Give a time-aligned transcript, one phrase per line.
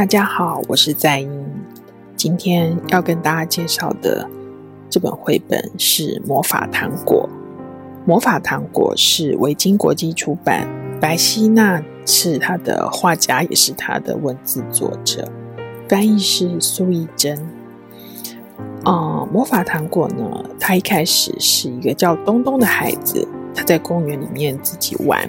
[0.00, 1.46] 大家好，我是在英。
[2.16, 4.26] 今天要跟大家介绍的
[4.88, 7.28] 这本绘本是《魔法糖果》。
[8.08, 10.66] 《魔法糖果》是维京国际出版，
[10.98, 15.30] 白希娜是他的画家，也是他的文字作者，
[15.86, 17.36] 翻译是苏懿祯。
[18.84, 25.28] 啊、魔法糖果呢，他一开始是一个叫东东的孩子，他在公园里面自己玩。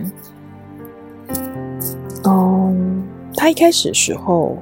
[2.24, 3.04] 嗯，
[3.36, 4.58] 他一开始的时候，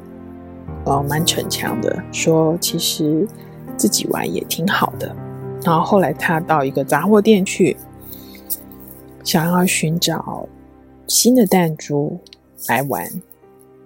[0.85, 3.27] 呃，蛮逞强的，说其实
[3.75, 5.15] 自己玩也挺好的。
[5.63, 7.75] 然后后来他到一个杂货店去，
[9.23, 10.47] 想要寻找
[11.07, 12.17] 新的弹珠
[12.67, 13.05] 来玩，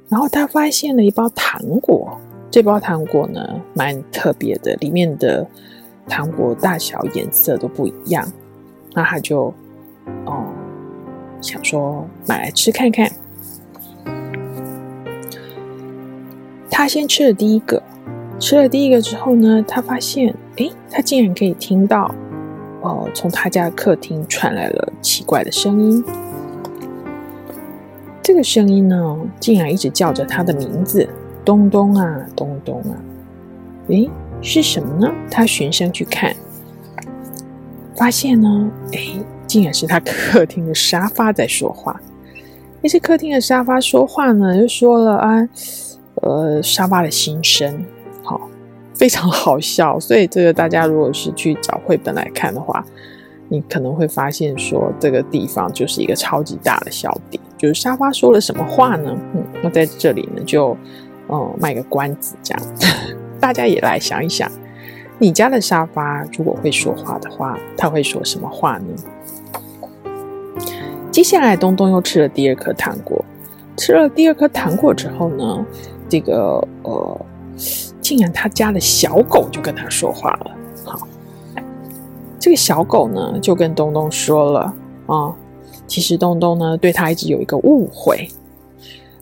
[0.09, 2.17] 然后他发现了一包糖果。
[2.51, 5.47] 这包糖果呢，蛮特别的，里面的
[6.07, 8.31] 糖果大小、颜色都不一样。
[8.93, 9.51] 那他就
[10.27, 10.45] 哦，
[11.41, 13.11] 想说买来吃看看。
[16.75, 17.83] 他先吃了第一个，
[18.39, 22.13] 吃了第一个之后呢，他发现，诶，他竟然可以听到，
[22.81, 26.03] 哦，从他家客厅传来了奇怪的声音。
[28.23, 31.07] 这个声音呢，竟然一直叫着他的名字。
[31.45, 32.97] 东东啊，东东啊，
[33.89, 34.09] 诶，
[34.41, 35.13] 是什么呢？
[35.29, 36.35] 他循声去看，
[37.95, 42.01] 发现呢，诶，竟然是他客厅的沙发在说话。
[42.81, 45.47] 那些客厅的沙发说话呢，就说了啊，
[46.23, 47.85] 呃，沙发的心声，
[48.23, 48.49] 好，
[48.95, 49.99] 非常好笑。
[49.99, 52.83] 所以这个大家如果是去找绘本来看的话，
[53.49, 59.15] 你可能会发现说，这个地方就是一个超级大的笑点，就是沙发说了什么话呢？
[59.33, 60.75] 嗯，那在这里呢就。
[61.27, 62.61] 哦，卖个关子，这样
[63.39, 64.51] 大家也来想一想，
[65.17, 68.85] 你家的沙发如果会说话的话，他会说什么话呢？
[71.09, 73.23] 接下来，东东又吃了第二颗糖果。
[73.77, 75.65] 吃了第二颗糖果之后呢，
[76.13, 77.25] 这个呃，
[77.99, 80.51] 竟然他家的小狗就跟他说话了。
[80.85, 81.07] 好，
[82.37, 84.71] 这个小狗呢就跟东东说了
[85.07, 85.33] 啊、
[85.87, 88.27] 其实东东呢对他一直有一个误会。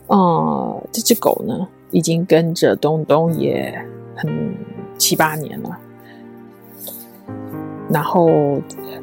[0.06, 1.66] 啊、这只狗呢。
[1.94, 3.70] 已经跟着东东也
[4.16, 4.56] 很
[4.96, 5.78] 七八年了，
[7.90, 8.30] 然后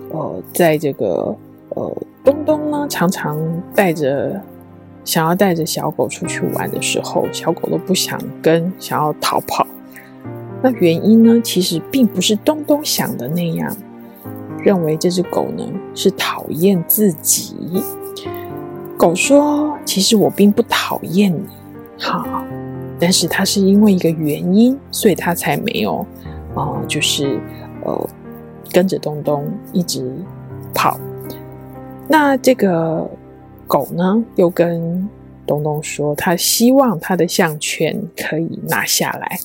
[0.09, 1.35] 呃，在这个
[1.75, 3.37] 呃东东呢，常常
[3.75, 4.41] 带着
[5.03, 9.65] 想要带着小狗出去玩的时候，小狗都不想跟，想要逃跑。
[10.61, 13.75] 那原因呢，其实并不是东东想的那样，
[14.63, 15.63] 认为这只狗呢
[15.95, 17.81] 是讨厌自己。
[18.97, 21.41] 狗说：“其实我并不讨厌你。”
[21.97, 22.43] 好。
[23.01, 26.05] 但是它是因为一个原因，所以它才没有，
[26.53, 27.39] 呃，就是
[27.85, 28.09] 呃，
[28.73, 30.13] 跟着东东一直
[30.73, 30.99] 跑。
[32.09, 33.09] 那这个
[33.69, 35.07] 狗呢，又跟
[35.45, 39.39] 东东说，他希望他的项圈可以拿下来。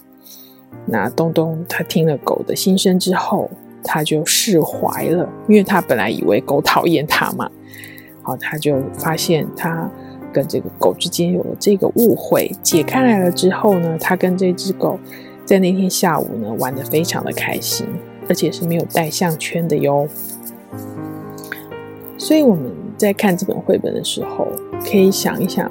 [0.87, 3.51] 那东东他听了狗的心声之后，
[3.85, 7.49] 他就释怀了，因为他本来以为狗讨厌他嘛。
[8.23, 9.89] 好，他就发现他。
[10.33, 14.99] 跟这个狗之间有了这个误会，解开来了之后呢，他跟这只狗
[15.45, 17.87] 在那天下午呢玩得非常的开心，
[18.29, 20.09] 而且是没有带项圈的哟。
[22.19, 22.69] 所以我们
[23.05, 24.49] 在看这本绘本的时候，
[24.91, 25.71] 可以想一想，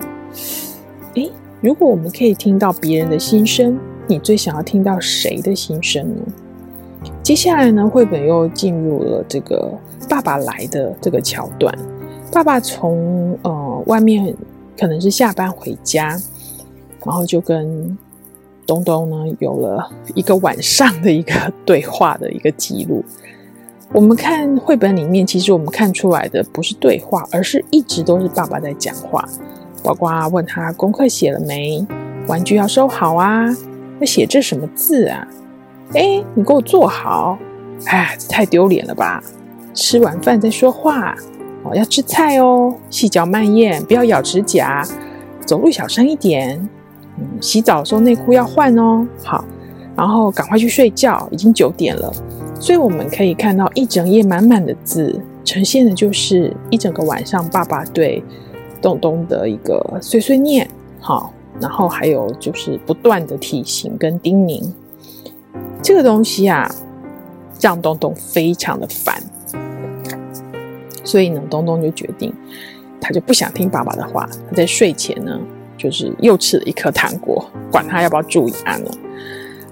[1.15, 6.21] 诶，如果我们可以听到别人的心声，你最想要听到谁的心声呢？
[7.23, 9.73] 接下来呢，绘本又进入了这个
[10.07, 11.73] 爸爸来的这个桥段，
[12.31, 14.35] 爸爸从呃外面。
[14.75, 16.19] 可能是下班回家，
[17.05, 17.95] 然后就跟
[18.65, 21.31] 东东呢有了一个晚上的一个
[21.63, 23.05] 对话的一个记录。
[23.93, 29.23] 我们看绘本里面，其实我们看出来的不是对话，而是一直都是爸爸在讲话。
[29.83, 31.85] 呱呱问他功课写了没，
[32.27, 33.45] 玩具要收好啊，
[33.99, 35.27] 那写这什么字啊？
[35.93, 37.37] 哎，你给我坐好。
[37.85, 39.23] 哎，太丢脸了吧？
[39.75, 41.15] 吃完饭再说话。
[41.63, 44.83] 哦，要吃菜哦，细嚼慢咽，不要咬指甲，
[45.45, 46.67] 走路小声一点。
[47.19, 49.07] 嗯，洗澡的时候内裤要换哦。
[49.23, 49.45] 好，
[49.95, 52.11] 然后赶快去睡觉，已经九点了。
[52.59, 58.23] 所以我们可以看到一整页满满的字，呈现的就是一整个晚上爸爸对
[58.81, 60.67] 东东的一个碎碎念。
[60.99, 64.63] 好，然后还有就是不断的提醒跟叮咛。
[65.81, 66.73] 这个东西啊，
[67.59, 69.21] 让东东非常的烦。
[71.03, 72.33] 所以呢，东东就决定，
[73.01, 74.29] 他就不想听爸爸的话。
[74.49, 75.37] 他在睡前呢，
[75.77, 78.91] 就是又吃了一颗糖果，管他要不要注意安了。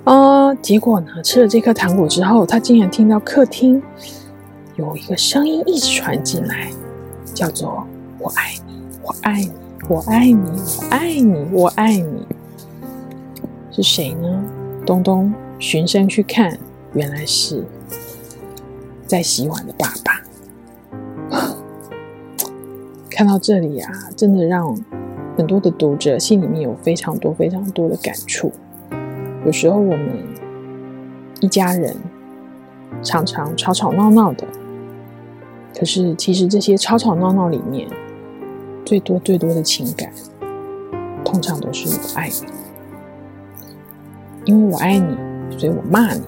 [0.04, 3.82] 呃，结果呢，吃了这颗糖果之后，他竟然听到客厅
[4.76, 6.72] 有一个声音一直传进来，
[7.36, 7.86] 叫做
[8.18, 9.52] “我爱你，我爱你，
[9.88, 12.28] 我爱你，我爱你，我爱你”。
[13.72, 14.44] 是谁呢？
[14.86, 16.58] 东东循声去看，
[16.94, 17.64] 原来是
[19.06, 20.20] 在洗碗的爸爸。
[23.08, 24.76] 看到这里啊，真的让
[25.38, 28.52] 很多的读者心里面有非常多非常多的感触。
[29.46, 30.10] 有时候我们
[31.40, 31.96] 一家人
[33.02, 34.46] 常常吵吵闹闹的，
[35.78, 37.88] 可是其实这些吵吵闹闹里面，
[38.86, 40.12] 最多最多的情感，
[41.24, 42.48] 通常都是我爱你，
[44.46, 45.18] 因为我爱你，
[45.58, 46.22] 所以我骂你；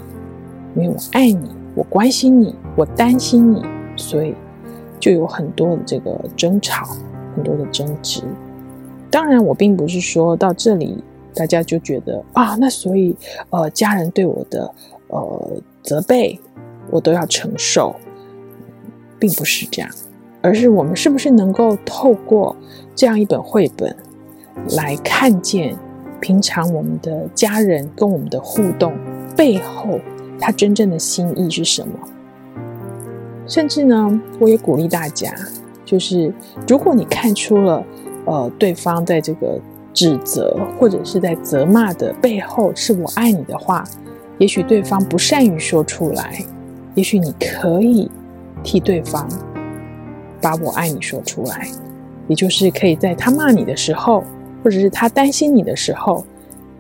[0.76, 3.62] 因为我爱你，我关心你，我担心你，
[3.96, 4.36] 所以。
[5.00, 6.86] 就有很多的这个争吵，
[7.36, 8.24] 很多的争执。
[9.12, 11.04] 当然，我并不是说到这里
[11.36, 13.16] 大家就觉得啊，那所以
[13.50, 14.74] 呃，家人对我的
[15.08, 15.52] 呃
[15.82, 16.40] 责备，
[16.90, 17.96] 我都要承受，
[19.20, 19.90] 并不是这样，
[20.42, 22.56] 而是我们是不是能够透过
[22.96, 23.96] 这样一本绘本
[24.78, 25.76] 来看见
[26.22, 28.94] 平常我们的家人跟我们的互动
[29.36, 30.00] 背后，
[30.40, 31.94] 他真正的心意是什么？
[33.46, 35.34] 甚至呢，我也鼓励大家，
[35.84, 36.34] 就是
[36.68, 37.84] 如果你看出了，
[38.26, 39.60] 呃，对方在这个
[39.94, 43.84] 指责或者是在责骂的背后是我爱你的话，
[44.40, 46.44] 也许对方不善于说出来，
[46.96, 48.10] 也许你可以
[48.64, 49.30] 替对方
[50.42, 51.68] 把我爱你说出来，
[52.28, 54.24] 也就是可以在他骂你的时候，
[54.64, 56.26] 或者是他担心你的时候，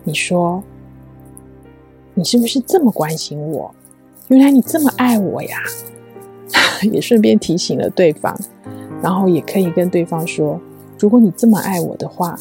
[0.03, 0.63] 你说，
[2.15, 3.73] 你是不是这么关心我？
[4.29, 5.57] 原来你这么爱我呀！
[6.91, 8.37] 也顺便提醒了对方，
[9.01, 10.59] 然后也可以跟对方说：
[11.03, 12.33] 如果你这么爱我的话，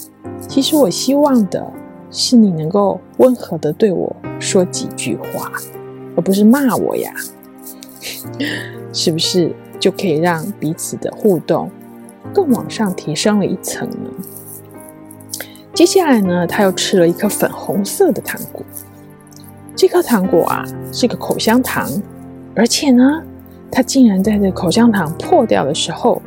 [0.47, 1.69] 其实我希望的
[2.13, 5.51] 是你能够温和的对我说几句话，
[6.15, 7.13] 而不是骂我呀。
[8.95, 11.69] 是不是就可以让彼此的互动
[12.33, 14.09] 更往上提升了一层呢？
[15.75, 18.63] 接下来呢，他又吃了一颗粉红色的糖果。
[19.75, 21.91] 这颗糖果啊，是个口香糖，
[22.55, 23.25] 而且呢。
[23.75, 26.21] 他竟然在这口香糖破掉的时候，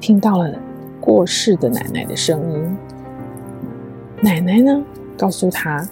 [0.00, 0.54] 听到了
[1.02, 2.76] 过世的奶奶的声音。
[4.22, 4.80] 奶奶呢，
[5.18, 5.86] 告诉他，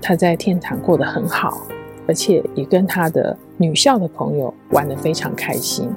[0.00, 1.66] 他在天堂过得很好，
[2.06, 5.90] 而且也跟他的女校的朋友玩得非常开心，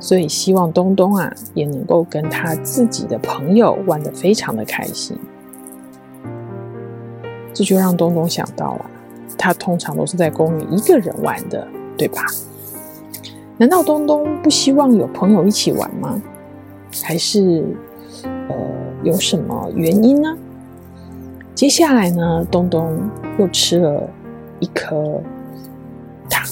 [0.00, 5.18] 所以希望东东啊，也能够跟他自己的朋友玩得非常的开心。
[7.52, 8.90] 这就让东东想到了，
[9.36, 12.22] 他通常都是在公园一个人玩的，对吧？
[13.58, 16.22] 难道东东不希望有朋友一起玩吗？
[17.02, 17.64] 还是
[18.48, 18.54] 呃
[19.02, 20.36] 有什么原因呢？
[21.54, 22.98] 接下来呢，东东
[23.38, 24.08] 又吃了
[24.60, 25.20] 一颗
[26.28, 26.46] 糖，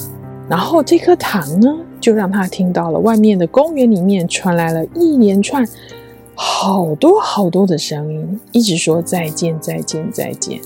[0.49, 5.65] 然后这颗糖呢，就让他听到了外面的公园里面传来了一连串
[6.35, 10.59] 好多好多的声音，一直说再见再见再见。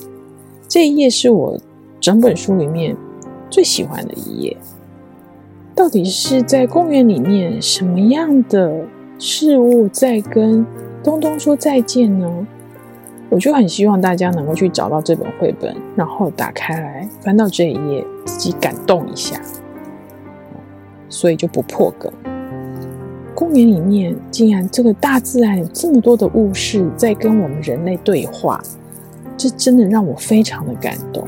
[0.68, 1.60] 这一页是我
[2.00, 2.96] 整本书里面
[3.50, 4.58] 最喜欢的一页。
[5.74, 8.86] 到底是在公园里面什么样的
[9.18, 10.66] 事物在跟
[11.04, 12.48] 东东说再见呢？
[13.30, 19.42] 我就很希望大家能够去找到这本绘本，然后打开来翻到这一页，自己感动一下。
[21.10, 22.12] 所以就不破梗。
[23.34, 28.62] 公园里面竟然这个大自然有这么多的物事在跟我们人类对话，
[29.36, 31.28] 这真的让我非常的感动。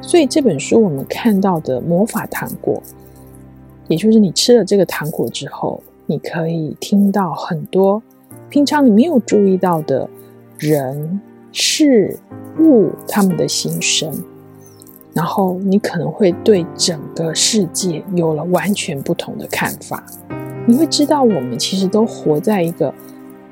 [0.00, 2.82] 所以这本书我们看到的魔法糖果。
[3.86, 8.02] 也就是你吃了这个糖果之后，你可以听到很多
[8.54, 10.08] 平常你没有注意到的
[10.60, 11.20] 人
[11.50, 12.16] 事
[12.60, 14.12] 物他们的心声，
[15.12, 20.04] 然后你可能会对整个世界有了完全不同的看法。
[20.68, 22.94] 你会知道，我们其实都活在一个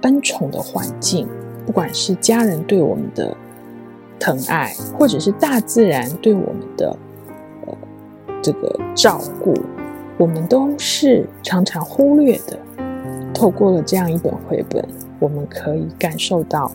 [0.02, 1.26] 恩宠的环境，
[1.66, 3.36] 不管是家人对我们的
[4.20, 6.96] 疼爱，或者是大自然对我们的
[7.66, 7.76] 呃
[8.40, 9.52] 这个照顾。
[10.16, 12.56] 我们都是常常忽略的。
[13.34, 14.86] 透过了这样一本绘本，
[15.18, 16.70] 我们可以感受到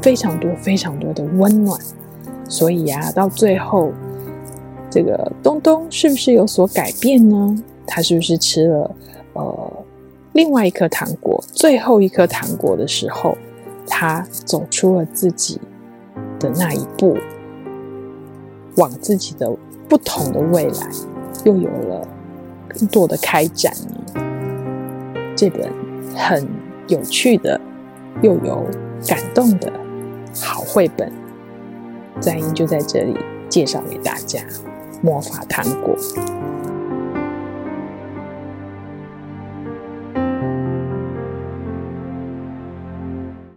[0.00, 1.80] 非常多、非常多的温暖。
[2.48, 3.92] 所以呀，到最后，
[4.90, 7.56] 这个东东是不是有所改变呢？
[7.86, 8.90] 他是不是吃了
[9.32, 9.72] 呃
[10.32, 13.36] 另外一颗糖果，最后一颗糖果的时候，
[13.86, 15.60] 他走出了自己
[16.38, 17.16] 的那一步，
[18.76, 19.50] 往自己的
[19.88, 20.90] 不同的未来，
[21.44, 22.06] 又有了。
[22.72, 23.74] 更多的开展
[24.14, 24.29] 呢？
[25.40, 25.72] 这本
[26.14, 26.46] 很
[26.86, 27.58] 有趣的
[28.20, 28.70] 又有
[29.08, 29.72] 感动的
[30.38, 31.10] 好绘本，
[32.20, 33.16] 在英就在这里
[33.48, 34.38] 介绍给大家
[35.00, 35.96] 《魔法糖果》。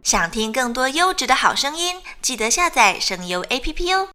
[0.02, 4.08] 想听更多优质的好声音，记得下载声优 APP 哦。